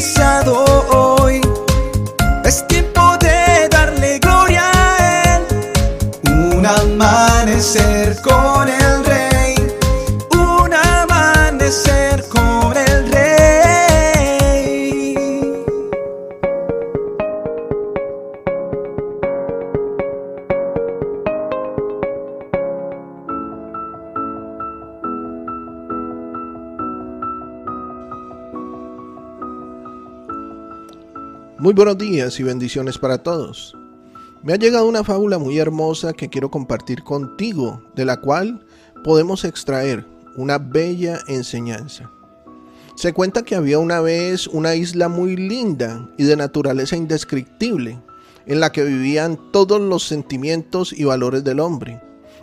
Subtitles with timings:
[0.00, 1.42] hoy.
[2.44, 5.42] Es tiempo de darle gloria a Él.
[6.26, 9.54] Un amanecer con el Rey.
[10.32, 11.99] Un amanecer
[31.60, 33.76] Muy buenos días y bendiciones para todos.
[34.42, 38.64] Me ha llegado una fábula muy hermosa que quiero compartir contigo, de la cual
[39.04, 40.06] podemos extraer
[40.38, 42.10] una bella enseñanza.
[42.94, 47.98] Se cuenta que había una vez una isla muy linda y de naturaleza indescriptible,
[48.46, 52.00] en la que vivían todos los sentimientos y valores del hombre,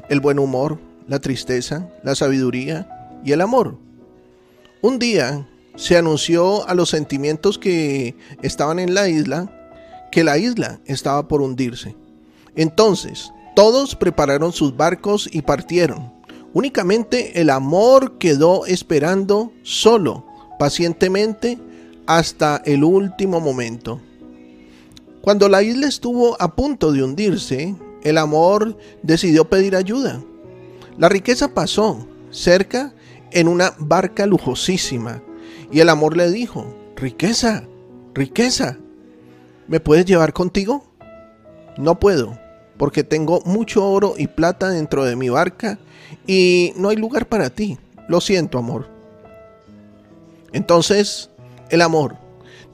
[0.10, 3.80] el buen humor, la tristeza, la sabiduría y el amor.
[4.84, 9.54] Un día se anunció a los sentimientos que estaban en la isla
[10.12, 11.96] que la isla estaba por hundirse.
[12.56, 16.12] Entonces, todos prepararon sus barcos y partieron.
[16.54, 20.26] Únicamente el amor quedó esperando solo,
[20.58, 21.60] pacientemente,
[22.08, 24.02] hasta el último momento.
[25.22, 30.24] Cuando la isla estuvo a punto de hundirse, el amor decidió pedir ayuda.
[30.98, 32.94] La riqueza pasó cerca
[33.32, 35.22] en una barca lujosísima
[35.72, 37.64] y el amor le dijo, riqueza,
[38.14, 38.78] riqueza,
[39.68, 40.84] ¿me puedes llevar contigo?
[41.78, 42.38] No puedo,
[42.78, 45.78] porque tengo mucho oro y plata dentro de mi barca
[46.26, 47.78] y no hay lugar para ti.
[48.08, 48.88] Lo siento, amor.
[50.54, 51.30] Entonces,
[51.70, 52.16] el amor,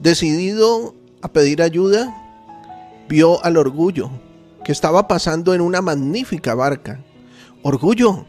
[0.00, 2.14] decidido a pedir ayuda,
[3.08, 4.10] vio al orgullo,
[4.64, 7.00] que estaba pasando en una magnífica barca.
[7.62, 8.24] Orgullo,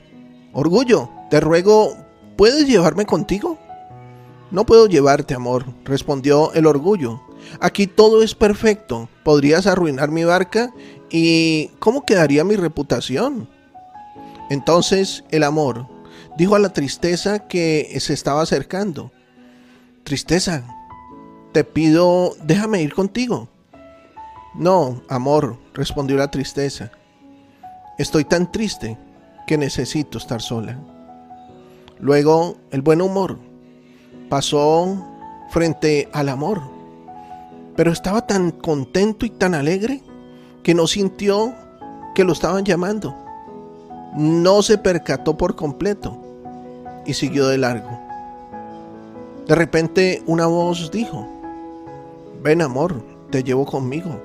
[0.53, 1.95] orgullo, te ruego,
[2.35, 3.54] ¿puedes llevarme contigo?
[4.55, 7.21] No puedo llevarte, amor, respondió el orgullo.
[7.59, 9.09] Aquí todo es perfecto.
[9.25, 10.73] Podrías arruinar mi barca
[11.11, 13.49] y ¿cómo quedaría mi reputación?
[14.49, 15.89] Entonces el amor
[16.37, 19.11] dijo a la tristeza que se estaba acercando.
[20.05, 20.63] Tristeza,
[21.51, 23.49] te pido, déjame ir contigo.
[24.53, 26.93] No, amor, respondió la tristeza.
[27.97, 28.97] Estoy tan triste
[29.47, 30.79] que necesito estar sola.
[31.99, 33.37] Luego el buen humor
[34.29, 34.97] pasó
[35.49, 36.61] frente al amor,
[37.75, 40.01] pero estaba tan contento y tan alegre
[40.63, 41.53] que no sintió
[42.13, 43.15] que lo estaban llamando.
[44.15, 46.17] No se percató por completo
[47.05, 47.99] y siguió de largo.
[49.47, 51.27] De repente una voz dijo,
[52.41, 54.19] ven amor, te llevo conmigo.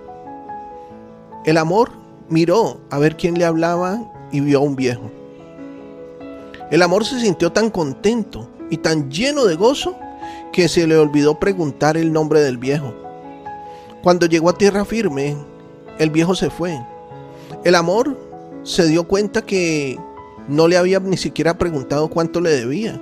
[1.45, 1.91] El amor
[2.29, 4.01] miró a ver quién le hablaba
[4.31, 5.11] y vio a un viejo.
[6.71, 9.97] El amor se sintió tan contento y tan lleno de gozo
[10.53, 12.95] que se le olvidó preguntar el nombre del viejo.
[14.03, 15.37] Cuando llegó a tierra firme,
[15.99, 16.81] el viejo se fue.
[17.65, 18.17] El amor
[18.63, 19.99] se dio cuenta que
[20.49, 23.01] no le había ni siquiera preguntado cuánto le debía.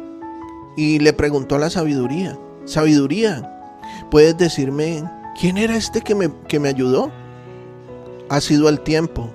[0.76, 3.70] Y le preguntó a la sabiduría, sabiduría,
[4.10, 5.02] ¿puedes decirme
[5.40, 7.10] quién era este que me, que me ayudó?
[8.28, 9.30] Ha sido el tiempo,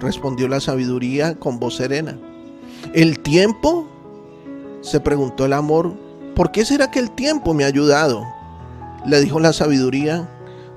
[0.00, 2.18] respondió la sabiduría con voz serena.
[2.94, 3.88] ¿El tiempo?
[4.82, 5.94] Se preguntó el amor,
[6.34, 8.26] ¿por qué será que el tiempo me ha ayudado?
[9.06, 10.28] Le dijo la sabiduría,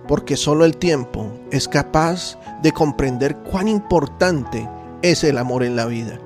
[0.07, 4.69] porque solo el tiempo es capaz de comprender cuán importante
[5.01, 6.19] es el amor en la vida.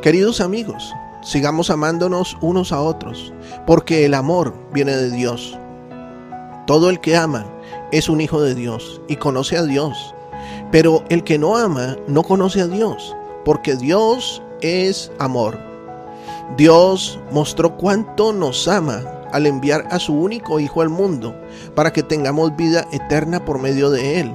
[0.00, 0.92] Queridos amigos,
[1.22, 3.32] sigamos amándonos unos a otros,
[3.66, 5.58] porque el amor viene de Dios.
[6.66, 7.44] Todo el que ama
[7.92, 10.14] es un hijo de Dios y conoce a Dios,
[10.70, 13.14] pero el que no ama no conoce a Dios,
[13.44, 15.71] porque Dios es amor.
[16.56, 19.02] Dios mostró cuánto nos ama
[19.32, 21.34] al enviar a su único Hijo al mundo
[21.74, 24.34] para que tengamos vida eterna por medio de Él.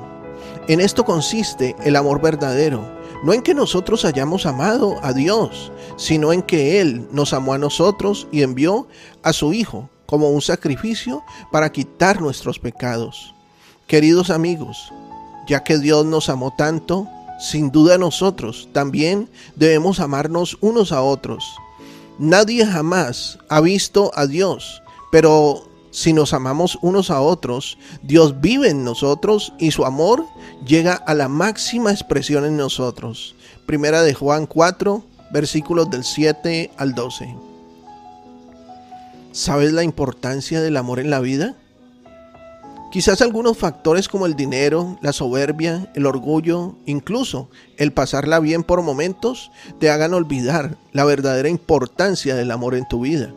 [0.68, 2.82] En esto consiste el amor verdadero,
[3.24, 7.60] no en que nosotros hayamos amado a Dios, sino en que Él nos amó a
[7.60, 8.88] nosotros y envió
[9.22, 13.36] a su Hijo como un sacrificio para quitar nuestros pecados.
[13.86, 14.92] Queridos amigos,
[15.48, 17.08] ya que Dios nos amó tanto,
[17.40, 21.46] sin duda nosotros también debemos amarnos unos a otros.
[22.20, 24.82] Nadie jamás ha visto a Dios,
[25.12, 30.26] pero si nos amamos unos a otros, Dios vive en nosotros y su amor
[30.66, 33.36] llega a la máxima expresión en nosotros.
[33.68, 37.36] Primera de Juan 4, versículos del 7 al 12.
[39.32, 41.56] ¿Sabes la importancia del amor en la vida?
[42.92, 48.82] Quizás algunos factores como el dinero, la soberbia, el orgullo, incluso el pasarla bien por
[48.82, 53.34] momentos, te hagan olvidar la verdadera importancia del amor en tu vida.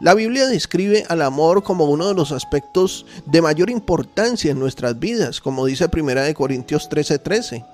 [0.00, 4.98] La Biblia describe al amor como uno de los aspectos de mayor importancia en nuestras
[4.98, 7.66] vidas, como dice 1 Corintios 13:13.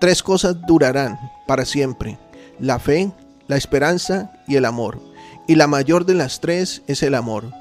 [0.00, 2.18] Tres cosas durarán para siempre,
[2.58, 3.12] la fe,
[3.46, 5.02] la esperanza y el amor.
[5.46, 7.52] Y la mayor de las tres es el amor,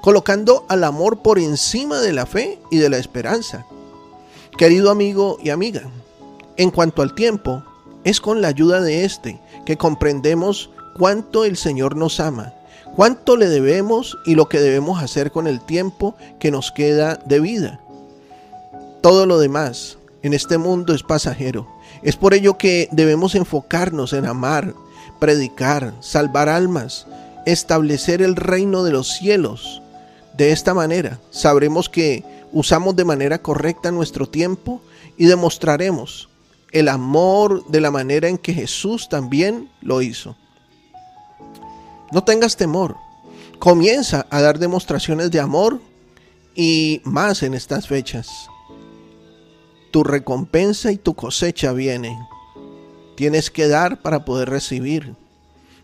[0.00, 3.66] colocando al amor por encima de la fe y de la esperanza.
[4.56, 5.82] Querido amigo y amiga,
[6.56, 7.62] en cuanto al tiempo,
[8.04, 12.54] es con la ayuda de este que comprendemos cuánto el Señor nos ama
[12.94, 17.40] cuánto le debemos y lo que debemos hacer con el tiempo que nos queda de
[17.40, 17.80] vida.
[19.00, 21.66] Todo lo demás en este mundo es pasajero.
[22.02, 24.74] Es por ello que debemos enfocarnos en amar,
[25.18, 27.06] predicar, salvar almas,
[27.46, 29.79] establecer el reino de los cielos.
[30.40, 34.80] De esta manera sabremos que usamos de manera correcta nuestro tiempo
[35.18, 36.30] y demostraremos
[36.72, 40.38] el amor de la manera en que Jesús también lo hizo.
[42.10, 42.96] No tengas temor.
[43.58, 45.78] Comienza a dar demostraciones de amor
[46.54, 48.26] y más en estas fechas.
[49.90, 52.16] Tu recompensa y tu cosecha vienen.
[53.14, 55.14] Tienes que dar para poder recibir.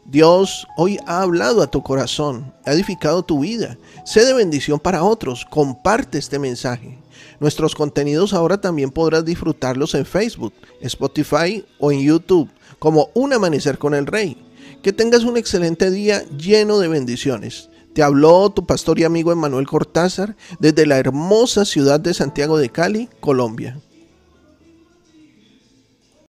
[0.09, 3.77] Dios hoy ha hablado a tu corazón, ha edificado tu vida.
[4.05, 5.45] Sé de bendición para otros.
[5.51, 6.99] Comparte este mensaje.
[7.41, 12.49] Nuestros contenidos ahora también podrás disfrutarlos en Facebook, Spotify o en YouTube
[12.79, 14.41] como Un Amanecer con el Rey.
[14.81, 17.69] Que tengas un excelente día lleno de bendiciones.
[17.93, 22.69] Te habló tu pastor y amigo Emanuel Cortázar desde la hermosa ciudad de Santiago de
[22.69, 23.81] Cali, Colombia.